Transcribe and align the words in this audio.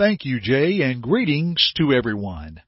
Thank 0.00 0.24
you, 0.24 0.40
Jay, 0.40 0.80
and 0.80 1.02
greetings 1.02 1.74
to 1.76 1.92
everyone. 1.92 2.62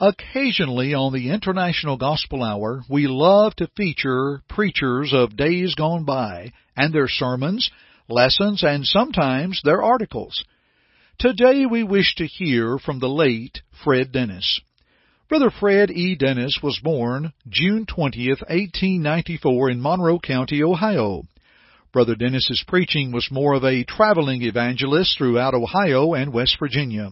Occasionally 0.00 0.94
on 0.94 1.12
the 1.12 1.30
International 1.30 1.96
Gospel 1.96 2.42
Hour, 2.42 2.82
we 2.90 3.06
love 3.06 3.54
to 3.58 3.70
feature 3.76 4.42
preachers 4.48 5.12
of 5.14 5.36
days 5.36 5.76
gone 5.76 6.04
by 6.04 6.50
and 6.76 6.92
their 6.92 7.06
sermons, 7.06 7.70
lessons, 8.08 8.64
and 8.64 8.84
sometimes 8.84 9.60
their 9.62 9.80
articles. 9.80 10.44
Today 11.20 11.66
we 11.66 11.84
wish 11.84 12.16
to 12.16 12.26
hear 12.26 12.78
from 12.80 12.98
the 12.98 13.08
late 13.08 13.62
Fred 13.84 14.10
Dennis. 14.10 14.60
Brother 15.28 15.52
Fred 15.52 15.92
E. 15.92 16.16
Dennis 16.16 16.58
was 16.64 16.80
born 16.82 17.32
June 17.48 17.86
20, 17.86 18.28
1894 18.28 19.70
in 19.70 19.80
Monroe 19.80 20.18
County, 20.18 20.64
Ohio. 20.64 21.22
Brother 21.92 22.14
Dennis's 22.14 22.64
preaching 22.66 23.12
was 23.12 23.30
more 23.30 23.52
of 23.52 23.64
a 23.64 23.84
traveling 23.84 24.42
evangelist 24.42 25.18
throughout 25.18 25.52
Ohio 25.52 26.14
and 26.14 26.32
West 26.32 26.56
Virginia. 26.58 27.10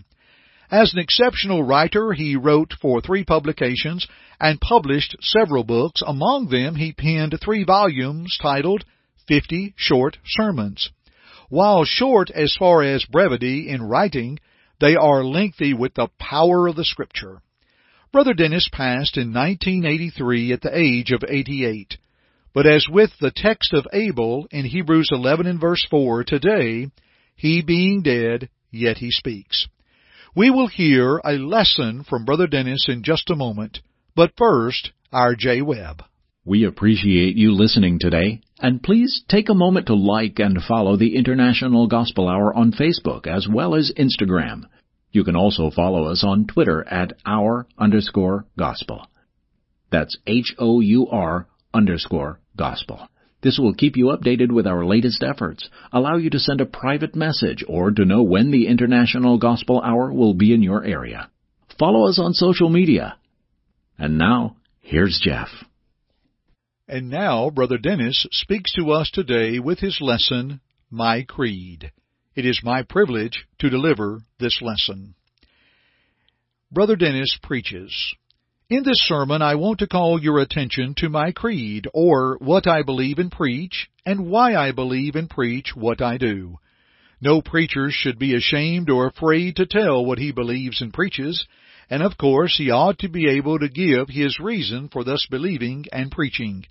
As 0.71 0.95
an 0.95 1.01
exceptional 1.01 1.63
writer, 1.63 2.15
he 2.15 2.35
wrote 2.35 2.73
for 2.81 3.03
three 3.03 3.23
publications 3.23 4.07
and 4.41 4.59
published 4.59 5.17
several 5.21 5.65
books. 5.65 6.03
Among 6.07 6.49
them, 6.49 6.77
he 6.77 6.95
penned 6.95 7.39
three 7.43 7.63
volumes 7.63 8.39
titled 8.41 8.85
Fifty 9.29 9.75
Short 9.77 10.17
Sermons. 10.25 10.89
While 11.51 11.85
short 11.85 12.31
as 12.31 12.57
far 12.59 12.83
as 12.83 13.05
brevity 13.05 13.69
in 13.69 13.83
writing, 13.83 14.39
they 14.81 14.97
are 14.97 15.23
lengthy 15.23 15.75
with 15.75 15.93
the 15.93 16.09
power 16.19 16.69
of 16.69 16.77
the 16.77 16.87
Scripture. 16.87 17.43
Brother 18.13 18.33
Dennis 18.33 18.67
passed 18.73 19.19
in 19.19 19.35
1983 19.35 20.53
at 20.55 20.63
the 20.63 20.75
age 20.75 21.11
of 21.13 21.23
88. 21.29 21.99
But 22.53 22.67
as 22.67 22.87
with 22.91 23.11
the 23.21 23.33
text 23.35 23.73
of 23.73 23.87
Abel 23.93 24.49
in 24.51 24.65
Hebrews 24.65 25.11
11 25.13 25.47
and 25.47 25.61
verse 25.61 25.87
4 25.89 26.25
today, 26.25 26.89
he 27.37 27.63
being 27.63 28.03
dead, 28.03 28.49
yet 28.71 28.99
he 28.99 29.11
speaks. 29.11 29.69
We 30.35 30.51
will 30.51 30.69
hear 30.69 31.21
a 31.25 31.33
lesson 31.33 32.05
from 32.09 32.25
Brother 32.25 32.47
Dennis 32.47 32.87
in 32.89 33.03
just 33.03 33.31
a 33.31 33.37
moment, 33.37 33.81
but 34.15 34.33
first, 34.37 34.91
our 35.13 35.35
Jay 35.35 35.63
Webb. 35.63 36.03
We 36.45 36.65
appreciate 36.65 37.37
you 37.37 37.53
listening 37.53 37.99
today, 38.01 38.41
and 38.59 38.83
please 38.83 39.23
take 39.29 39.49
a 39.49 39.55
moment 39.55 39.87
to 39.87 39.95
like 39.95 40.39
and 40.39 40.61
follow 40.63 40.97
the 40.97 41.17
International 41.17 41.87
Gospel 41.87 42.29
Hour 42.29 42.55
on 42.55 42.73
Facebook 42.73 43.27
as 43.27 43.47
well 43.49 43.75
as 43.75 43.93
Instagram. 43.97 44.63
You 45.13 45.23
can 45.23 45.37
also 45.37 45.71
follow 45.71 46.05
us 46.05 46.25
on 46.25 46.47
Twitter 46.47 46.87
at 46.89 47.13
hour 47.27 47.67
underscore 47.79 48.47
gospel. 48.57 49.07
That's 49.91 50.17
H-O-U-R 50.27 51.47
underscore 51.73 52.41
gospel. 52.57 53.09
This 53.43 53.59
will 53.59 53.75
keep 53.75 53.97
you 53.97 54.07
updated 54.07 54.53
with 54.53 54.67
our 54.67 54.85
latest 54.85 55.23
efforts, 55.23 55.69
allow 55.93 56.17
you 56.17 56.29
to 56.31 56.39
send 56.39 56.61
a 56.61 56.67
private 56.67 57.17
message, 57.17 57.65
or 57.67 57.91
to 57.91 58.05
know 58.05 58.23
when 58.23 58.51
the 58.51 58.67
International 58.67 59.39
Gospel 59.39 59.81
Hour 59.81 60.13
will 60.13 60.35
be 60.35 60.53
in 60.53 60.63
your 60.63 60.85
area. 60.85 61.31
Follow 61.79 62.07
us 62.07 62.19
on 62.19 62.35
social 62.35 62.69
media. 62.69 63.17
And 63.99 64.19
now, 64.19 64.57
here's 64.81 65.21
Jeff. 65.23 65.49
And 66.87 67.09
now, 67.09 67.51
Brother 67.51 67.79
Dennis 67.79 68.27
speaks 68.33 68.75
to 68.75 68.91
us 68.91 69.11
today 69.11 69.59
with 69.59 69.79
his 69.79 69.99
lesson, 70.01 70.61
My 70.91 71.23
Creed. 71.23 71.93
It 72.35 72.45
is 72.45 72.61
my 72.63 72.83
privilege 72.83 73.47
to 73.61 73.71
deliver 73.71 74.21
this 74.39 74.61
lesson. 74.61 75.15
Brother 76.71 76.97
Dennis 76.97 77.39
preaches. 77.43 78.15
In 78.71 78.85
this 78.85 79.01
sermon, 79.09 79.43
I 79.43 79.57
want 79.57 79.81
to 79.81 79.89
call 79.89 80.23
your 80.23 80.39
attention 80.39 80.95
to 80.99 81.09
my 81.09 81.33
creed, 81.33 81.89
or 81.93 82.39
what 82.39 82.69
I 82.69 82.83
believe 82.83 83.19
and 83.19 83.33
preach, 83.33 83.89
and 84.07 84.31
why 84.31 84.55
I 84.55 84.71
believe 84.71 85.17
and 85.17 85.29
preach 85.29 85.75
what 85.75 86.01
I 86.01 86.19
do. 86.19 86.57
No 87.21 87.43
preacher 87.43 87.91
should 87.91 88.17
be 88.17 88.37
ashamed 88.37 88.89
or 88.89 89.09
afraid 89.09 89.57
to 89.57 89.67
tell 89.67 90.07
what 90.07 90.21
he 90.21 90.31
believes 90.31 90.81
and 90.81 90.95
preaches, 90.95 91.49
and 91.91 92.01
of 92.01 92.17
course 92.17 92.59
he 92.59 92.71
ought 92.71 93.01
to 93.01 93.09
be 93.09 93.27
able 93.27 93.59
to 93.59 93.69
give 93.69 94.09
his 94.09 94.39
reason 94.39 94.89
for 94.89 95.03
thus 95.03 95.27
believing 95.29 95.87
and 95.93 96.13
preaching. 96.13 96.65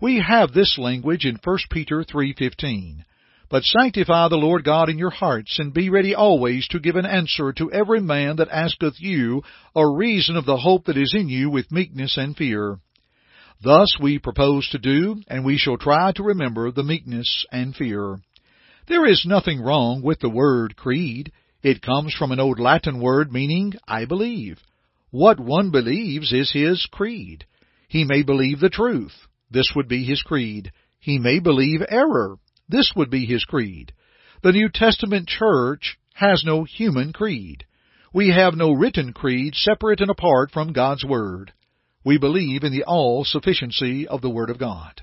We 0.00 0.18
have 0.18 0.52
this 0.52 0.76
language 0.76 1.24
in 1.24 1.36
1 1.36 1.58
Peter 1.70 2.02
3:15. 2.02 3.04
But 3.50 3.64
sanctify 3.64 4.28
the 4.28 4.36
Lord 4.36 4.64
God 4.64 4.90
in 4.90 4.98
your 4.98 5.10
hearts, 5.10 5.58
and 5.58 5.72
be 5.72 5.88
ready 5.88 6.14
always 6.14 6.68
to 6.68 6.80
give 6.80 6.96
an 6.96 7.06
answer 7.06 7.52
to 7.54 7.72
every 7.72 8.00
man 8.00 8.36
that 8.36 8.50
asketh 8.50 9.00
you 9.00 9.42
a 9.74 9.88
reason 9.88 10.36
of 10.36 10.44
the 10.44 10.58
hope 10.58 10.84
that 10.84 10.98
is 10.98 11.14
in 11.16 11.28
you 11.30 11.48
with 11.48 11.72
meekness 11.72 12.18
and 12.18 12.36
fear. 12.36 12.78
Thus 13.62 13.96
we 14.00 14.18
propose 14.18 14.68
to 14.68 14.78
do, 14.78 15.22
and 15.28 15.44
we 15.44 15.56
shall 15.56 15.78
try 15.78 16.12
to 16.12 16.22
remember 16.22 16.70
the 16.70 16.84
meekness 16.84 17.46
and 17.50 17.74
fear. 17.74 18.18
There 18.86 19.06
is 19.06 19.24
nothing 19.26 19.60
wrong 19.60 20.02
with 20.02 20.20
the 20.20 20.28
word 20.28 20.76
creed. 20.76 21.32
It 21.62 21.82
comes 21.82 22.14
from 22.14 22.32
an 22.32 22.40
old 22.40 22.60
Latin 22.60 23.00
word 23.00 23.32
meaning 23.32 23.74
I 23.86 24.04
believe. 24.04 24.58
What 25.10 25.40
one 25.40 25.70
believes 25.70 26.32
is 26.32 26.52
his 26.52 26.86
creed. 26.90 27.46
He 27.88 28.04
may 28.04 28.22
believe 28.22 28.60
the 28.60 28.68
truth. 28.68 29.14
This 29.50 29.72
would 29.74 29.88
be 29.88 30.04
his 30.04 30.22
creed. 30.22 30.70
He 31.00 31.18
may 31.18 31.38
believe 31.38 31.80
error. 31.88 32.36
This 32.68 32.92
would 32.94 33.10
be 33.10 33.24
his 33.24 33.44
creed. 33.44 33.92
The 34.42 34.52
New 34.52 34.68
Testament 34.72 35.28
church 35.28 35.98
has 36.14 36.42
no 36.44 36.64
human 36.64 37.12
creed. 37.12 37.64
We 38.12 38.30
have 38.30 38.54
no 38.54 38.72
written 38.72 39.12
creed 39.12 39.54
separate 39.54 40.00
and 40.00 40.10
apart 40.10 40.50
from 40.50 40.72
God's 40.72 41.04
Word. 41.04 41.52
We 42.04 42.18
believe 42.18 42.62
in 42.62 42.72
the 42.72 42.84
all-sufficiency 42.84 44.06
of 44.06 44.20
the 44.20 44.30
Word 44.30 44.50
of 44.50 44.58
God. 44.58 45.02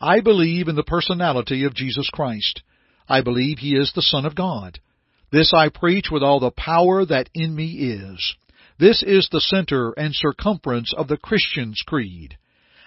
I 0.00 0.20
believe 0.20 0.68
in 0.68 0.76
the 0.76 0.82
personality 0.82 1.64
of 1.64 1.74
Jesus 1.74 2.08
Christ. 2.12 2.62
I 3.08 3.22
believe 3.22 3.58
He 3.58 3.74
is 3.74 3.92
the 3.94 4.02
Son 4.02 4.24
of 4.24 4.34
God. 4.34 4.78
This 5.32 5.52
I 5.54 5.68
preach 5.68 6.06
with 6.10 6.22
all 6.22 6.40
the 6.40 6.50
power 6.50 7.04
that 7.04 7.30
in 7.34 7.54
me 7.54 7.66
is. 7.70 8.36
This 8.78 9.02
is 9.02 9.28
the 9.30 9.40
center 9.40 9.92
and 9.92 10.14
circumference 10.14 10.92
of 10.96 11.08
the 11.08 11.16
Christian's 11.16 11.82
creed. 11.86 12.36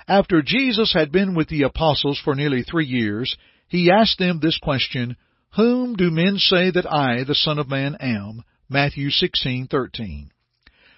After 0.07 0.41
Jesus 0.41 0.93
had 0.93 1.11
been 1.11 1.35
with 1.35 1.49
the 1.49 1.63
apostles 1.63 2.21
for 2.23 2.35
nearly 2.35 2.63
three 2.63 2.85
years, 2.85 3.35
he 3.67 3.91
asked 3.91 4.17
them 4.17 4.39
this 4.39 4.57
question, 4.57 5.17
Whom 5.55 5.95
do 5.95 6.09
men 6.09 6.37
say 6.37 6.71
that 6.71 6.91
I, 6.91 7.23
the 7.23 7.35
Son 7.35 7.59
of 7.59 7.69
Man, 7.69 7.95
am? 7.99 8.43
Matthew 8.69 9.09
16:13. 9.09 10.29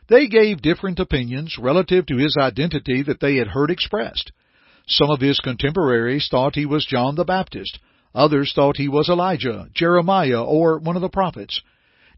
They 0.08 0.28
gave 0.28 0.62
different 0.62 1.00
opinions 1.00 1.58
relative 1.58 2.06
to 2.08 2.18
his 2.18 2.36
identity 2.38 3.04
that 3.04 3.20
they 3.20 3.36
had 3.36 3.48
heard 3.48 3.72
expressed. 3.72 4.32
Some 4.88 5.12
of 5.12 5.22
his 5.22 5.40
contemporaries 5.40 6.28
thought 6.30 6.56
he 6.56 6.66
was 6.66 6.86
John 6.86 7.16
the 7.16 7.26
Baptist. 7.26 7.80
Others 8.16 8.54
thought 8.54 8.78
he 8.78 8.88
was 8.88 9.08
Elijah, 9.08 9.68
Jeremiah, 9.74 10.44
or 10.44 10.80
one 10.80 10.96
of 10.96 11.04
the 11.04 11.10
prophets. 11.10 11.62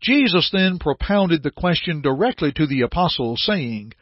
Jesus 0.01 0.49
then 0.51 0.79
propounded 0.79 1.43
the 1.43 1.51
question 1.51 2.01
directly 2.01 2.51
to 2.53 2.65
the 2.65 2.81
apostles, 2.81 3.43
saying, 3.45 3.93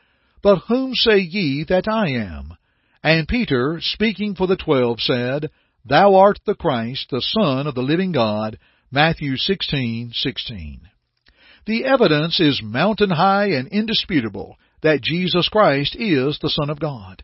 But 0.42 0.60
whom 0.68 0.94
say 0.94 1.18
ye 1.18 1.64
that 1.66 1.88
I 1.88 2.10
am? 2.10 2.56
And 3.04 3.28
Peter, 3.28 3.80
speaking 3.82 4.36
for 4.36 4.46
the 4.46 4.56
twelve, 4.56 5.00
said, 5.00 5.50
Thou 5.86 6.16
art 6.16 6.40
the 6.46 6.56
Christ, 6.56 7.08
the 7.10 7.22
Son 7.22 7.66
of 7.66 7.76
the 7.76 7.82
living 7.82 8.12
God. 8.12 8.58
Matthew 8.92 9.38
16:16. 9.38 10.82
The 11.66 11.86
evidence 11.86 12.40
is 12.40 12.62
mountain 12.64 13.12
high 13.12 13.52
and 13.52 13.68
indisputable 13.68 14.58
that 14.82 15.02
Jesus 15.02 15.48
Christ 15.50 15.96
is 15.96 16.40
the 16.40 16.50
Son 16.50 16.70
of 16.70 16.80
God. 16.80 17.24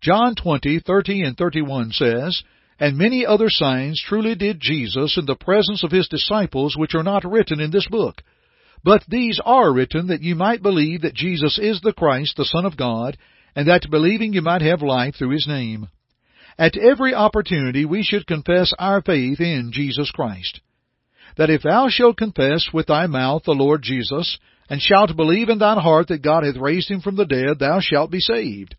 John 0.00 0.34
20:30 0.34 1.26
and 1.26 1.36
31 1.36 1.92
says, 1.92 2.42
And 2.78 2.96
many 2.96 3.24
other 3.24 3.50
signs 3.50 4.00
truly 4.00 4.34
did 4.34 4.60
Jesus 4.60 5.16
in 5.16 5.26
the 5.26 5.36
presence 5.36 5.82
of 5.82 5.90
his 5.90 6.08
disciples 6.08 6.76
which 6.76 6.94
are 6.94 7.02
not 7.02 7.24
written 7.24 7.60
in 7.60 7.70
this 7.70 7.86
book. 7.88 8.22
But 8.84 9.04
these 9.08 9.40
are 9.44 9.72
written 9.72 10.08
that 10.08 10.22
you 10.22 10.34
might 10.34 10.62
believe 10.62 11.02
that 11.02 11.14
Jesus 11.14 11.58
is 11.58 11.80
the 11.80 11.92
Christ, 11.92 12.36
the 12.36 12.44
Son 12.44 12.64
of 12.64 12.76
God, 12.76 13.16
and 13.54 13.68
that 13.68 13.90
believing 13.90 14.32
you 14.32 14.42
might 14.42 14.62
have 14.62 14.82
life 14.82 15.16
through 15.16 15.30
his 15.30 15.46
name. 15.46 15.88
At 16.58 16.76
every 16.76 17.14
opportunity 17.14 17.84
we 17.84 18.02
should 18.02 18.26
confess 18.26 18.72
our 18.78 19.02
faith 19.02 19.40
in 19.40 19.72
Jesus 19.72 20.10
Christ. 20.10 20.60
That 21.36 21.50
if 21.50 21.62
thou 21.62 21.88
shalt 21.88 22.16
confess 22.16 22.70
with 22.72 22.86
thy 22.86 23.06
mouth 23.06 23.42
the 23.44 23.52
Lord 23.52 23.82
Jesus, 23.82 24.38
and 24.70 24.80
shalt 24.80 25.16
believe 25.16 25.48
in 25.48 25.58
thine 25.58 25.78
heart 25.78 26.08
that 26.08 26.22
God 26.22 26.44
hath 26.44 26.56
raised 26.56 26.90
him 26.90 27.00
from 27.00 27.16
the 27.16 27.26
dead, 27.26 27.58
thou 27.58 27.80
shalt 27.80 28.10
be 28.10 28.20
saved. 28.20 28.74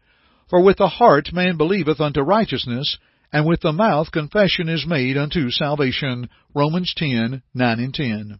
For 0.49 0.63
with 0.63 0.77
the 0.77 0.87
heart 0.87 1.31
man 1.33 1.57
believeth 1.57 2.01
unto 2.01 2.21
righteousness, 2.21 2.97
and 3.31 3.45
with 3.45 3.61
the 3.61 3.73
mouth 3.73 4.11
confession 4.11 4.69
is 4.69 4.87
made 4.87 5.17
unto 5.17 5.51
salvation. 5.51 6.29
Romans 6.55 6.93
10, 6.95 7.43
9 7.53 7.79
and 7.79 7.93
10. 7.93 8.39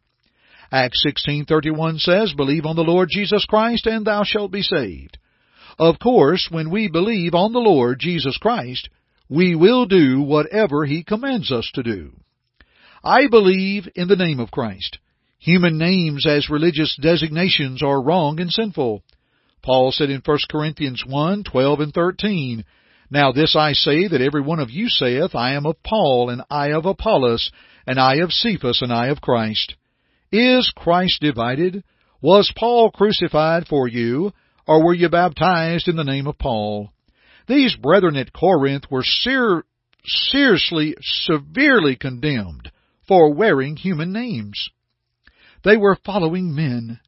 Acts 0.72 1.04
16:31 1.04 2.00
says, 2.00 2.34
"Believe 2.34 2.66
on 2.66 2.76
the 2.76 2.84
Lord 2.84 3.10
Jesus 3.10 3.46
Christ 3.46 3.86
and 3.86 4.06
thou 4.06 4.24
shalt 4.24 4.52
be 4.52 4.64
saved." 4.64 5.18
Of 5.78 6.00
course, 6.00 6.50
when 6.50 6.70
we 6.70 6.88
believe 6.88 7.36
on 7.36 7.54
the 7.54 7.60
Lord 7.60 8.00
Jesus 8.00 8.38
Christ, 8.38 8.90
we 9.30 9.56
will 9.56 9.86
do 9.86 10.22
whatever 10.22 10.86
He 10.86 11.04
commands 11.04 11.52
us 11.52 11.70
to 11.74 11.84
do. 11.84 12.14
I 13.04 13.28
believe 13.28 13.88
in 13.96 14.08
the 14.08 14.16
name 14.16 14.40
of 14.40 14.52
Christ. 14.52 15.00
Human 15.40 15.78
names 15.78 16.26
as 16.28 16.50
religious 16.50 16.98
designations 17.02 17.84
are 17.84 18.02
wrong 18.02 18.40
and 18.40 18.52
sinful. 18.52 19.04
Paul 19.62 19.92
said 19.92 20.10
in 20.10 20.22
1 20.26 20.38
Corinthians 20.50 21.04
1, 21.06 21.44
12 21.44 21.80
and 21.80 21.94
13, 21.94 22.66
Now 23.10 23.32
this 23.32 23.56
I 23.56 23.74
say 23.74 24.08
that 24.08 24.22
every 24.22 24.42
one 24.42 24.60
of 24.60 24.72
you 24.72 24.90
saith, 24.90 25.36
I 25.36 25.54
am 25.54 25.66
of 25.66 25.82
Paul, 25.84 26.30
and 26.30 26.42
I 26.50 26.72
of 26.72 26.86
Apollos, 26.86 27.52
and 27.86 28.00
I 28.00 28.16
of 28.16 28.32
Cephas, 28.32 28.82
and 28.82 28.92
I 28.92 29.08
of 29.08 29.22
Christ. 29.22 29.76
Is 30.32 30.72
Christ 30.76 31.22
divided? 31.22 31.84
Was 32.22 32.52
Paul 32.56 32.92
crucified 32.92 33.68
for 33.68 33.88
you, 33.88 34.32
or 34.68 34.84
were 34.84 34.94
you 34.94 35.10
baptized 35.10 35.88
in 35.88 35.96
the 35.96 36.04
name 36.04 36.28
of 36.28 36.38
Paul? 36.38 36.92
These 37.48 37.76
brethren 37.76 38.18
at 38.18 38.34
Corinth 38.34 38.92
were 38.92 39.04
ser- 39.04 39.64
seriously, 40.06 40.96
severely 41.02 41.96
condemned 41.96 42.72
for 43.08 43.34
wearing 43.34 43.78
human 43.78 44.12
names. 44.12 44.70
They 45.64 45.78
were 45.78 45.98
following 46.06 46.54
men. 46.54 47.00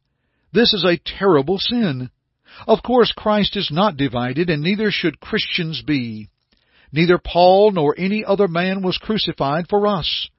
This 0.51 0.73
is 0.73 0.83
a 0.83 0.97
terrible 0.97 1.59
sin. 1.59 2.09
Of 2.67 2.81
course, 2.81 3.11
Christ 3.11 3.55
is 3.55 3.69
not 3.71 3.97
divided, 3.97 4.49
and 4.49 4.63
neither 4.63 4.91
should 4.91 5.19
Christians 5.19 5.81
be. 5.81 6.29
Neither 6.91 7.19
Paul 7.19 7.71
nor 7.71 7.93
any 7.97 8.25
other 8.25 8.47
man 8.47 8.81
was 8.81 8.97
crucified 8.97 9.67
for 9.69 9.85
us. 9.85 10.29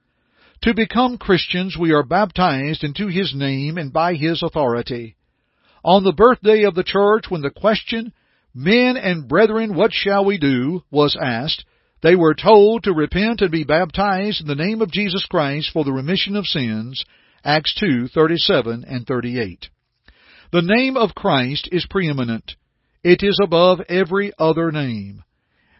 To 0.63 0.73
become 0.73 1.17
Christians, 1.17 1.77
we 1.79 1.93
are 1.93 2.03
baptized 2.03 2.83
into 2.83 3.07
His 3.07 3.33
name 3.33 3.77
and 3.77 3.93
by 3.93 4.15
His 4.15 4.43
authority. 4.43 5.15
On 5.83 6.03
the 6.03 6.11
birthday 6.11 6.63
of 6.63 6.75
the 6.75 6.83
church, 6.83 7.25
when 7.29 7.41
the 7.41 7.49
question, 7.49 8.13
Men 8.53 8.97
and 8.97 9.27
brethren, 9.27 9.75
what 9.75 9.93
shall 9.93 10.25
we 10.25 10.37
do? 10.37 10.83
was 10.91 11.17
asked, 11.19 11.63
they 12.01 12.15
were 12.15 12.33
told 12.33 12.83
to 12.83 12.93
repent 12.93 13.41
and 13.41 13.51
be 13.51 13.63
baptized 13.63 14.41
in 14.41 14.47
the 14.47 14.55
name 14.55 14.81
of 14.81 14.91
Jesus 14.91 15.25
Christ 15.25 15.69
for 15.71 15.83
the 15.83 15.93
remission 15.93 16.35
of 16.35 16.45
sins, 16.45 17.05
Acts 17.45 17.73
2:37 17.81 18.83
and 18.87 19.05
38. 19.07 19.69
The 20.51 20.61
name 20.61 20.97
of 20.97 21.15
Christ 21.15 21.69
is 21.71 21.85
preeminent. 21.85 22.55
It 23.03 23.23
is 23.23 23.39
above 23.41 23.81
every 23.87 24.33
other 24.37 24.71
name. 24.71 25.23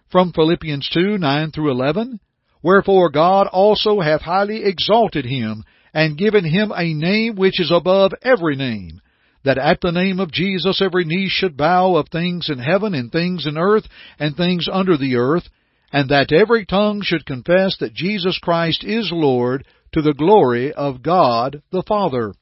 From 0.09 0.31
Philippians 0.31 0.89
2, 0.89 1.17
9 1.17 1.51
through 1.51 1.71
11, 1.71 2.19
Wherefore 2.63 3.09
God 3.09 3.47
also 3.47 3.99
hath 3.99 4.21
highly 4.21 4.63
exalted 4.63 5.25
him, 5.25 5.63
and 5.93 6.17
given 6.17 6.45
him 6.45 6.71
a 6.75 6.93
name 6.93 7.35
which 7.35 7.59
is 7.59 7.71
above 7.71 8.13
every 8.21 8.55
name, 8.55 9.00
that 9.43 9.57
at 9.57 9.81
the 9.81 9.91
name 9.91 10.19
of 10.19 10.31
Jesus 10.31 10.81
every 10.81 11.05
knee 11.05 11.27
should 11.29 11.57
bow 11.57 11.95
of 11.95 12.09
things 12.09 12.49
in 12.49 12.59
heaven 12.59 12.93
and 12.93 13.11
things 13.11 13.45
in 13.45 13.57
earth 13.57 13.85
and 14.19 14.35
things 14.35 14.67
under 14.71 14.97
the 14.97 15.15
earth, 15.15 15.49
and 15.91 16.09
that 16.09 16.31
every 16.31 16.65
tongue 16.65 17.01
should 17.03 17.25
confess 17.25 17.77
that 17.79 17.93
Jesus 17.93 18.39
Christ 18.39 18.83
is 18.83 19.11
Lord 19.11 19.65
to 19.93 20.01
the 20.01 20.13
glory 20.13 20.71
of 20.73 21.03
God 21.03 21.61
the 21.71 21.83
Father. 21.87 22.33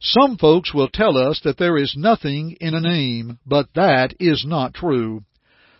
Some 0.00 0.38
folks 0.38 0.72
will 0.72 0.88
tell 0.88 1.18
us 1.18 1.40
that 1.44 1.58
there 1.58 1.76
is 1.76 1.94
nothing 1.96 2.56
in 2.60 2.74
a 2.74 2.80
name, 2.80 3.38
but 3.44 3.66
that 3.74 4.14
is 4.18 4.44
not 4.46 4.72
true. 4.72 5.24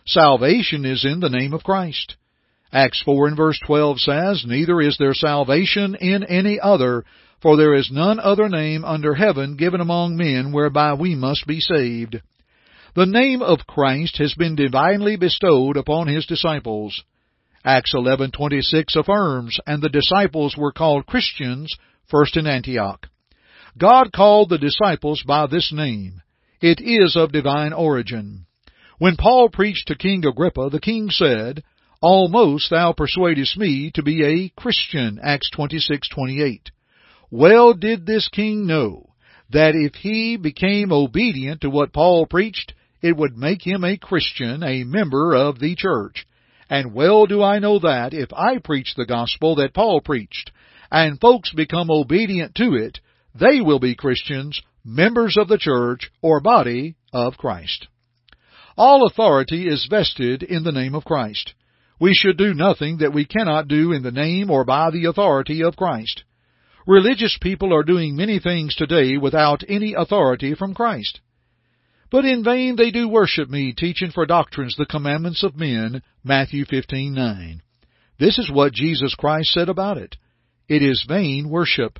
Salvation 0.05 0.85
is 0.85 1.03
in 1.05 1.19
the 1.21 1.29
name 1.29 1.53
of 1.53 1.63
Christ. 1.63 2.17
Acts 2.71 3.01
4 3.03 3.29
and 3.29 3.37
verse 3.37 3.59
12 3.65 3.99
says, 3.99 4.43
Neither 4.45 4.79
is 4.79 4.97
there 4.97 5.13
salvation 5.13 5.95
in 5.95 6.23
any 6.23 6.59
other, 6.59 7.03
for 7.41 7.57
there 7.57 7.73
is 7.73 7.91
none 7.91 8.19
other 8.19 8.47
name 8.47 8.85
under 8.85 9.15
heaven 9.15 9.55
given 9.55 9.81
among 9.81 10.15
men 10.15 10.51
whereby 10.51 10.93
we 10.93 11.15
must 11.15 11.47
be 11.47 11.59
saved. 11.59 12.21
The 12.95 13.05
name 13.05 13.41
of 13.41 13.65
Christ 13.65 14.17
has 14.17 14.33
been 14.33 14.55
divinely 14.55 15.15
bestowed 15.15 15.77
upon 15.77 16.07
his 16.07 16.25
disciples. 16.25 17.03
Acts 17.63 17.93
11:26 17.93 18.95
affirms, 18.95 19.59
and 19.65 19.81
the 19.81 19.89
disciples 19.89 20.57
were 20.57 20.71
called 20.71 21.05
Christians 21.05 21.75
first 22.07 22.37
in 22.37 22.45
Antioch. 22.45 23.07
God 23.77 24.11
called 24.11 24.49
the 24.49 24.57
disciples 24.57 25.23
by 25.25 25.47
this 25.47 25.71
name. 25.71 26.21
It 26.59 26.81
is 26.81 27.15
of 27.15 27.31
divine 27.31 27.73
origin. 27.73 28.45
When 28.97 29.15
Paul 29.15 29.49
preached 29.49 29.87
to 29.87 29.95
King 29.95 30.25
Agrippa, 30.25 30.69
the 30.69 30.79
king 30.79 31.09
said, 31.09 31.63
Almost 32.01 32.69
thou 32.69 32.91
persuadest 32.91 33.57
me 33.57 33.89
to 33.95 34.03
be 34.03 34.23
a 34.23 34.49
Christian. 34.49 35.19
Acts 35.23 35.49
26:28. 35.51 36.71
Well 37.31 37.73
did 37.73 38.05
this 38.05 38.27
king 38.27 38.67
know 38.67 39.13
that 39.49 39.73
if 39.73 39.95
he 39.95 40.35
became 40.35 40.91
obedient 40.91 41.61
to 41.61 41.69
what 41.69 41.93
Paul 41.93 42.25
preached, 42.25 42.73
it 43.01 43.15
would 43.15 43.37
make 43.37 43.65
him 43.65 43.85
a 43.85 43.97
Christian, 43.97 44.61
a 44.63 44.83
member 44.83 45.33
of 45.33 45.57
the 45.59 45.75
church. 45.75 46.27
And 46.69 46.93
well 46.93 47.25
do 47.25 47.41
I 47.41 47.59
know 47.59 47.79
that 47.79 48.13
if 48.13 48.33
I 48.33 48.57
preach 48.57 48.95
the 48.95 49.05
gospel 49.05 49.55
that 49.55 49.73
Paul 49.73 50.01
preached, 50.01 50.51
and 50.91 51.19
folks 51.21 51.53
become 51.53 51.89
obedient 51.89 52.53
to 52.55 52.75
it, 52.75 52.99
they 53.33 53.61
will 53.61 53.79
be 53.79 53.95
Christians, 53.95 54.61
members 54.83 55.37
of 55.37 55.47
the 55.47 55.57
church, 55.57 56.11
or 56.21 56.41
body 56.41 56.95
of 57.13 57.37
Christ. 57.37 57.87
All 58.77 59.05
authority 59.05 59.67
is 59.67 59.87
vested 59.89 60.43
in 60.43 60.63
the 60.63 60.71
name 60.73 60.95
of 60.95 61.05
Christ. 61.05 61.53
We 61.97 62.13
should 62.13 62.37
do 62.37 62.53
nothing 62.53 62.97
that 62.97 63.13
we 63.13 63.25
cannot 63.25 63.69
do 63.69 63.93
in 63.93 64.03
the 64.03 64.11
name 64.11 64.49
or 64.49 64.65
by 64.65 64.91
the 64.91 65.05
authority 65.05 65.63
of 65.63 65.77
Christ. 65.77 66.23
Religious 66.87 67.37
people 67.41 67.73
are 67.73 67.83
doing 67.83 68.15
many 68.15 68.39
things 68.39 68.75
today 68.75 69.17
without 69.17 69.63
any 69.67 69.93
authority 69.93 70.55
from 70.55 70.73
Christ. 70.73 71.19
But 72.09 72.25
in 72.25 72.43
vain 72.43 72.75
they 72.75 72.91
do 72.91 73.07
worship 73.07 73.49
me, 73.49 73.71
teaching 73.71 74.11
for 74.11 74.25
doctrines 74.25 74.75
the 74.77 74.85
commandments 74.85 75.43
of 75.43 75.55
men. 75.55 76.01
Matthew 76.23 76.65
15:9. 76.65 77.61
This 78.19 78.37
is 78.37 78.51
what 78.51 78.73
Jesus 78.73 79.15
Christ 79.15 79.53
said 79.53 79.69
about 79.69 79.97
it. 79.97 80.17
It 80.67 80.81
is 80.81 81.05
vain 81.07 81.49
worship. 81.49 81.99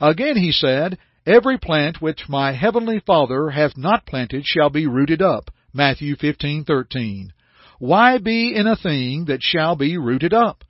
Again 0.00 0.36
he 0.36 0.52
said, 0.52 0.98
Every 1.26 1.58
plant 1.58 2.00
which 2.00 2.28
my 2.28 2.52
heavenly 2.52 3.00
Father 3.00 3.50
hath 3.50 3.76
not 3.76 4.06
planted 4.06 4.46
shall 4.46 4.70
be 4.70 4.86
rooted 4.86 5.20
up. 5.20 5.50
Matthew 5.74 6.16
15:13. 6.16 7.32
Why 7.78 8.18
be 8.18 8.54
in 8.54 8.66
a 8.66 8.76
thing 8.76 9.26
that 9.26 9.42
shall 9.42 9.76
be 9.76 9.98
rooted 9.98 10.32
up? 10.32 10.64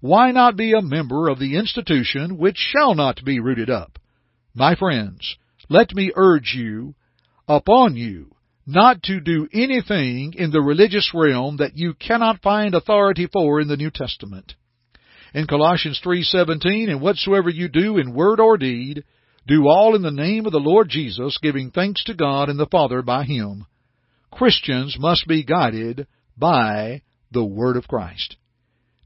Why 0.00 0.30
not 0.30 0.56
be 0.56 0.72
a 0.72 0.82
member 0.82 1.28
of 1.28 1.38
the 1.38 1.56
institution 1.56 2.38
which 2.38 2.56
shall 2.56 2.94
not 2.94 3.24
be 3.24 3.40
rooted 3.40 3.68
up? 3.68 3.98
My 4.54 4.74
friends, 4.74 5.36
let 5.68 5.94
me 5.94 6.12
urge 6.14 6.54
you, 6.54 6.94
upon 7.48 7.96
you, 7.96 8.34
not 8.66 9.02
to 9.04 9.20
do 9.20 9.48
anything 9.52 10.34
in 10.36 10.50
the 10.50 10.60
religious 10.60 11.10
realm 11.14 11.56
that 11.56 11.76
you 11.76 11.94
cannot 11.94 12.42
find 12.42 12.74
authority 12.74 13.26
for 13.32 13.60
in 13.60 13.68
the 13.68 13.76
New 13.76 13.90
Testament. 13.90 14.54
In 15.34 15.46
Colossians 15.46 16.00
3:17, 16.00 16.88
and 16.88 17.00
whatsoever 17.00 17.50
you 17.50 17.68
do 17.68 17.98
in 17.98 18.14
word 18.14 18.40
or 18.40 18.56
deed, 18.56 19.04
do 19.46 19.66
all 19.66 19.94
in 19.96 20.02
the 20.02 20.10
name 20.10 20.46
of 20.46 20.52
the 20.52 20.60
Lord 20.60 20.88
Jesus, 20.88 21.38
giving 21.38 21.70
thanks 21.70 22.04
to 22.04 22.14
God 22.14 22.48
and 22.48 22.58
the 22.58 22.66
Father 22.66 23.02
by 23.02 23.24
him. 23.24 23.66
Christians 24.30 24.98
must 24.98 25.26
be 25.26 25.42
guided 25.42 26.06
by 26.36 27.02
the 27.30 27.44
Word 27.44 27.76
of 27.76 27.88
Christ. 27.88 28.36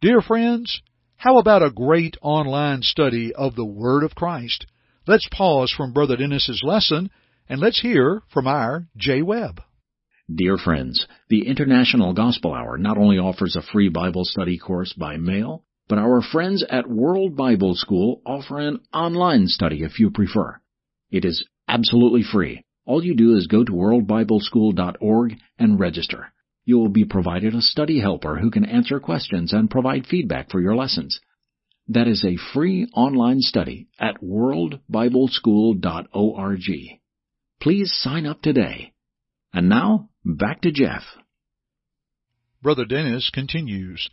Dear 0.02 0.20
friends, 0.20 0.82
how 1.14 1.38
about 1.38 1.62
a 1.62 1.70
great 1.70 2.16
online 2.22 2.82
study 2.82 3.32
of 3.32 3.54
the 3.54 3.64
Word 3.64 4.02
of 4.02 4.16
Christ? 4.16 4.66
Let's 5.06 5.28
pause 5.30 5.70
from 5.70 5.92
Brother 5.92 6.16
Dennis's 6.16 6.60
lesson 6.64 7.08
and 7.48 7.60
let's 7.60 7.80
hear 7.80 8.22
from 8.34 8.48
our 8.48 8.88
Jay 8.96 9.22
Webb. 9.22 9.60
Dear 10.28 10.58
friends, 10.58 11.06
the 11.28 11.46
International 11.46 12.14
Gospel 12.14 12.52
Hour 12.52 12.78
not 12.78 12.98
only 12.98 13.18
offers 13.18 13.54
a 13.54 13.62
free 13.62 13.88
Bible 13.88 14.24
study 14.24 14.58
course 14.58 14.92
by 14.92 15.18
mail, 15.18 15.62
but 15.88 15.98
our 15.98 16.20
friends 16.20 16.64
at 16.68 16.90
World 16.90 17.36
Bible 17.36 17.76
School 17.76 18.22
offer 18.26 18.58
an 18.58 18.80
online 18.92 19.46
study 19.46 19.84
if 19.84 20.00
you 20.00 20.10
prefer. 20.10 20.60
It 21.12 21.24
is 21.24 21.46
absolutely 21.68 22.24
free. 22.24 22.64
All 22.86 23.04
you 23.04 23.14
do 23.14 23.36
is 23.36 23.46
go 23.46 23.62
to 23.62 23.70
worldbibleschool.org 23.70 25.36
and 25.60 25.78
register. 25.78 26.32
You 26.64 26.78
will 26.78 26.88
be 26.88 27.04
provided 27.04 27.54
a 27.54 27.60
study 27.60 28.00
helper 28.00 28.38
who 28.38 28.50
can 28.50 28.64
answer 28.64 28.98
questions 29.00 29.52
and 29.52 29.70
provide 29.70 30.06
feedback 30.06 30.50
for 30.50 30.60
your 30.60 30.76
lessons. 30.76 31.20
That 31.88 32.06
is 32.06 32.24
a 32.24 32.36
free 32.54 32.86
online 32.94 33.40
study 33.40 33.88
at 33.98 34.22
worldbibleschool.org. 34.22 37.00
Please 37.60 37.92
sign 37.92 38.26
up 38.26 38.42
today. 38.42 38.92
And 39.52 39.68
now, 39.68 40.10
back 40.24 40.60
to 40.62 40.70
Jeff. 40.70 41.02
Brother 42.62 42.84
Dennis 42.84 43.28
continues, 43.34 44.08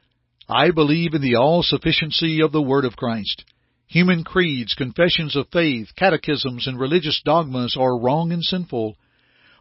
I 0.48 0.72
believe 0.72 1.13
in 1.13 1.22
the 1.22 1.36
all-sufficiency 1.36 2.41
of 2.41 2.51
the 2.51 2.62
Word 2.62 2.84
of 2.84 2.96
Christ. 2.96 3.46
Human 3.86 4.24
creeds, 4.24 4.74
confessions 4.74 5.36
of 5.36 5.50
faith, 5.51 5.89
catechisms, 5.96 6.68
and 6.68 6.79
religious 6.79 7.22
dogmas 7.24 7.77
are 7.79 8.00
wrong 8.00 8.32
and 8.32 8.44
sinful. 8.44 8.98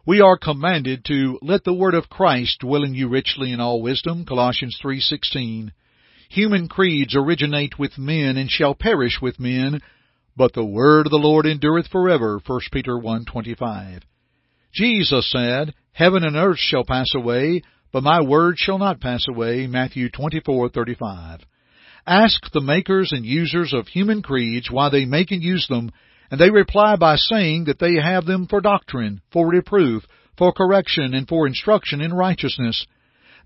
We 0.09 0.21
are 0.21 0.39
commanded 0.39 1.05
to 1.05 1.37
let 1.43 1.63
the 1.63 1.73
word 1.75 1.93
of 1.93 2.09
Christ 2.09 2.61
dwell 2.61 2.83
in 2.83 2.95
you 2.95 3.07
richly 3.09 3.51
in 3.51 3.59
all 3.59 3.79
wisdom, 3.79 4.25
Colossians 4.25 4.75
3:16. 4.83 5.69
Human 6.29 6.67
creeds 6.67 7.15
originate 7.15 7.77
with 7.77 7.99
men 7.99 8.35
and 8.35 8.49
shall 8.49 8.73
perish 8.73 9.21
with 9.21 9.39
men, 9.39 9.81
but 10.35 10.53
the 10.53 10.65
word 10.65 11.05
of 11.05 11.11
the 11.11 11.19
Lord 11.19 11.45
endureth 11.45 11.89
forever. 11.89 12.39
1 12.43 12.59
Peter 12.71 12.93
1.25 12.93 14.01
Jesus 14.73 15.29
said, 15.29 15.75
Heaven 15.91 16.23
and 16.23 16.35
earth 16.35 16.57
shall 16.57 16.85
pass 16.85 17.13
away, 17.13 17.61
but 17.93 18.01
my 18.01 18.19
word 18.19 18.57
shall 18.57 18.79
not 18.79 18.99
pass 18.99 19.27
away. 19.29 19.67
Matthew 19.67 20.09
24:35. 20.09 21.41
Ask 22.07 22.51
the 22.51 22.61
makers 22.61 23.11
and 23.11 23.27
users 23.27 23.73
of 23.73 23.87
human 23.87 24.23
creeds 24.23 24.71
why 24.71 24.89
they 24.89 25.05
make 25.05 25.29
and 25.29 25.43
use 25.43 25.67
them, 25.67 25.91
and 26.31 26.39
they 26.39 26.49
reply 26.49 26.95
by 26.95 27.15
saying 27.15 27.65
that 27.65 27.79
they 27.79 27.95
have 27.95 28.25
them 28.25 28.47
for 28.47 28.61
doctrine, 28.61 29.21
for 29.31 29.47
reproof, 29.47 30.03
for 30.37 30.51
correction, 30.53 31.13
and 31.13 31.27
for 31.27 31.47
instruction 31.47 32.01
in 32.01 32.13
righteousness. 32.13 32.85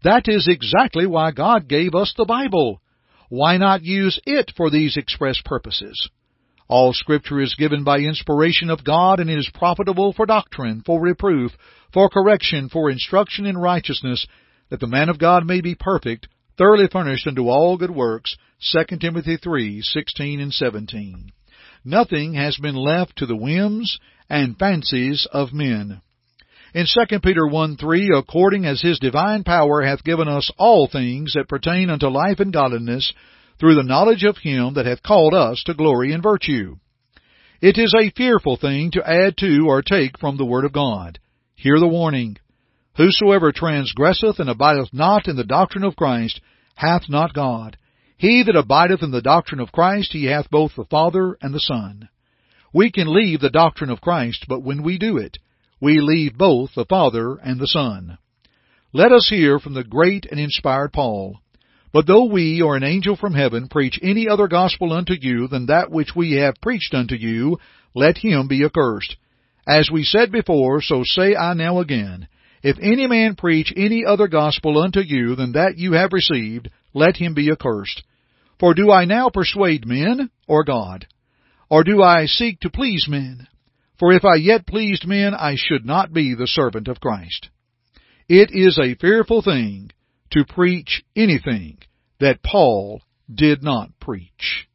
That 0.04 0.28
is 0.28 0.48
exactly 0.48 1.06
why 1.06 1.32
God 1.32 1.68
gave 1.68 1.96
us 1.96 2.13
the 2.16 2.25
Bible. 2.25 2.82
Why 3.30 3.58
not 3.58 3.84
use 3.84 4.20
it 4.25 4.52
for 4.56 4.70
these 4.70 4.98
express 4.98 5.40
purposes? 5.44 6.10
All 6.68 6.94
Scripture 6.94 7.42
is 7.42 7.56
given 7.56 7.84
by 7.84 8.00
inspiration 8.00 8.70
of 8.70 8.84
God 8.84 9.20
and 9.20 9.30
is 9.30 9.50
profitable 9.54 10.13
for 10.13 10.25
doctrine, 10.25 10.82
for 10.86 11.02
reproof, 11.02 11.52
for 11.94 12.10
correction, 12.10 12.70
for 12.70 12.90
instruction 12.90 13.46
in 13.46 13.58
righteousness, 13.58 14.25
that 14.70 14.80
the 14.80 14.88
man 14.88 15.10
of 15.10 15.20
God 15.20 15.46
may 15.46 15.62
be 15.62 15.75
perfect, 15.75 16.28
thoroughly 16.58 16.88
furnished 16.92 17.28
unto 17.28 17.48
all 17.48 17.78
good 17.78 17.92
works. 17.92 18.36
2 18.72 19.00
Timothy 19.00 19.38
3:16 19.38 20.40
and 20.42 20.54
17. 20.54 21.32
Nothing 21.86 22.34
has 22.36 22.58
been 22.58 22.75
left 22.75 23.18
to 23.18 23.25
the 23.25 23.36
whims 23.36 24.00
and 24.30 24.58
fancies 24.58 25.28
of 25.32 25.54
men. 25.54 26.02
In 26.74 26.86
2 26.86 27.20
Peter 27.20 27.46
1 27.46 27.78
3, 27.78 28.10
according 28.16 28.66
as 28.66 28.82
his 28.82 29.00
divine 29.00 29.44
power 29.44 29.84
hath 29.84 30.04
given 30.04 30.28
us 30.28 30.50
all 30.58 30.88
things 30.88 31.34
that 31.34 31.50
pertain 31.50 31.90
unto 31.90 32.08
life 32.08 32.40
and 32.40 32.52
godliness, 32.52 33.13
through 33.60 33.75
the 33.75 33.84
knowledge 33.84 34.24
of 34.24 34.38
him 34.38 34.74
that 34.74 34.86
hath 34.86 35.04
called 35.04 35.34
us 35.34 35.62
to 35.66 35.74
glory 35.74 36.12
and 36.12 36.24
virtue. 36.24 36.78
It 37.62 37.78
is 37.78 37.94
a 37.98 38.12
fearful 38.12 38.58
thing 38.58 38.92
to 38.92 39.08
add 39.08 39.38
to 39.38 39.68
or 39.68 39.82
take 39.82 40.20
from 40.20 40.38
the 40.38 40.46
Word 40.46 40.66
of 40.66 40.74
God. 40.74 41.20
Hear 41.56 41.80
the 41.80 41.88
warning. 41.88 42.38
Whosoever 42.98 43.52
transgresseth 43.52 44.40
and 44.40 44.50
abideth 44.50 44.94
not 44.94 45.28
in 45.28 45.36
the 45.36 45.44
doctrine 45.44 45.84
of 45.84 45.96
Christ 45.96 46.42
hath 46.75 47.04
not 47.08 47.34
God. 47.34 47.78
He 48.24 48.42
that 48.44 48.56
abideth 48.56 49.03
in 49.03 49.12
the 49.12 49.22
doctrine 49.22 49.60
of 49.60 49.74
Christ, 49.74 50.13
he 50.13 50.27
hath 50.27 50.50
both 50.50 50.77
the 50.77 50.86
Father 50.86 51.38
and 51.42 51.53
the 51.53 51.60
Son. 51.60 52.08
We 52.74 52.89
can 52.89 53.13
leave 53.13 53.42
the 53.42 53.50
doctrine 53.50 53.89
of 53.89 54.00
Christ, 54.00 54.46
but 54.48 54.63
when 54.63 54.82
we 54.82 54.98
do 54.98 55.18
it, 55.18 55.39
we 55.82 56.00
leave 56.00 56.38
both 56.38 56.70
the 56.74 56.86
Father 56.86 57.36
and 57.36 57.60
the 57.60 57.68
Son. 57.68 58.18
Let 58.94 59.12
us 59.12 59.27
hear 59.30 59.60
from 59.60 59.74
the 59.74 59.84
great 59.84 60.25
and 60.32 60.39
inspired 60.39 60.94
Paul. 60.94 61.42
But 61.92 62.08
though 62.08 62.24
we 62.24 62.62
or 62.62 62.77
an 62.77 62.84
angel 62.86 63.18
from 63.18 63.34
heaven 63.34 63.68
preach 63.68 64.00
any 64.01 64.30
other 64.30 64.48
gospel 64.48 64.94
unto 64.94 65.15
you 65.20 65.50
than 65.50 65.65
that 65.65 65.92
which 65.92 66.15
we 66.15 66.38
have 66.38 66.56
preached 66.62 66.94
unto 66.94 67.15
you, 67.15 67.58
let 67.94 68.20
him 68.20 68.48
be 68.48 68.63
accursed. 68.63 69.18
As 69.68 69.89
we 69.92 70.06
said 70.06 70.32
before, 70.32 70.82
so 70.82 71.03
say 71.03 71.36
I 71.36 71.56
now 71.56 71.80
again. 71.80 72.30
If 72.62 72.77
any 72.82 73.06
man 73.06 73.36
preach 73.36 73.74
any 73.75 74.06
other 74.06 74.30
gospel 74.30 74.82
unto 74.82 75.01
you 75.01 75.36
than 75.36 75.51
that 75.51 75.74
you 75.77 75.92
have 75.92 76.13
received, 76.13 76.70
let 76.94 77.18
him 77.18 77.34
be 77.34 77.51
accursed. 77.51 78.01
For 78.63 78.74
do 78.74 78.93
I 78.93 79.03
now 79.03 79.29
persuade 79.29 79.86
men, 79.86 80.29
or 80.48 80.63
God? 80.63 81.05
Or 81.70 81.84
do 81.84 82.01
I 82.01 82.27
seek 82.27 82.62
to 82.62 82.70
please 82.70 83.08
men? 83.10 83.50
For 84.00 84.13
if 84.13 84.24
I 84.24 84.36
yet 84.36 84.65
pleased 84.65 85.05
men, 85.05 85.34
I 85.34 85.55
should 85.58 85.86
not 85.86 86.13
be 86.13 86.34
the 86.34 86.48
servant 86.48 86.88
of 86.88 87.01
Christ. 87.01 87.50
It 88.29 88.51
is 88.53 88.79
a 88.79 88.96
fearful 88.96 89.41
thing 89.41 89.91
to 90.32 90.46
preach 90.46 91.03
anything 91.13 91.79
that 92.22 92.41
Paul 92.41 93.01
did 93.29 93.63
not 93.63 94.00
preach. 94.00 94.70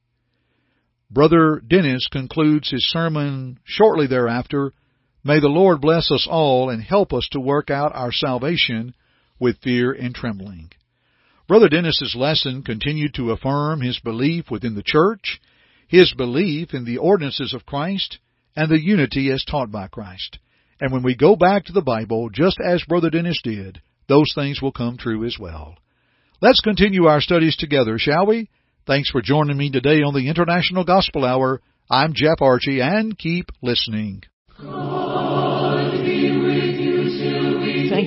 Brother 1.10 1.62
Dennis 1.66 2.08
concludes 2.08 2.70
his 2.70 2.86
sermon 2.90 3.58
shortly 3.64 4.06
thereafter. 4.06 4.74
May 5.24 5.40
the 5.40 5.48
Lord 5.48 5.80
bless 5.80 6.12
us 6.12 6.28
all 6.30 6.68
and 6.68 6.82
help 6.82 7.14
us 7.14 7.26
to 7.32 7.40
work 7.40 7.70
out 7.70 7.92
our 7.94 8.12
salvation 8.12 8.94
with 9.40 9.62
fear 9.62 9.92
and 9.92 10.14
trembling. 10.14 10.72
Brother 11.48 11.70
Dennis's 11.70 12.14
lesson 12.14 12.62
continued 12.62 13.14
to 13.14 13.30
affirm 13.30 13.80
his 13.80 13.98
belief 14.00 14.50
within 14.50 14.74
the 14.74 14.82
church, 14.82 15.40
his 15.88 16.12
belief 16.12 16.74
in 16.74 16.84
the 16.84 16.98
ordinances 16.98 17.54
of 17.54 17.64
Christ, 17.64 18.18
and 18.54 18.70
the 18.70 18.78
unity 18.78 19.30
as 19.32 19.44
taught 19.44 19.70
by 19.70 19.88
Christ. 19.88 20.38
And 20.78 20.92
when 20.92 21.02
we 21.02 21.16
go 21.16 21.36
back 21.36 21.64
to 21.64 21.72
the 21.72 21.80
Bible, 21.80 22.28
just 22.28 22.58
as 22.62 22.84
Brother 22.86 23.08
Dennis 23.08 23.40
did, 23.42 23.80
those 24.08 24.30
things 24.34 24.60
will 24.60 24.72
come 24.72 24.98
true 24.98 25.24
as 25.24 25.38
well. 25.40 25.76
Let's 26.42 26.60
continue 26.60 27.06
our 27.06 27.22
studies 27.22 27.56
together, 27.56 27.98
shall 27.98 28.26
we? 28.26 28.50
Thanks 28.86 29.10
for 29.10 29.22
joining 29.22 29.56
me 29.56 29.70
today 29.70 30.02
on 30.02 30.12
the 30.12 30.28
International 30.28 30.84
Gospel 30.84 31.24
Hour. 31.24 31.62
I'm 31.90 32.12
Jeff 32.12 32.38
Archey, 32.40 32.82
and 32.82 33.16
keep 33.16 33.46
listening. 33.62 34.22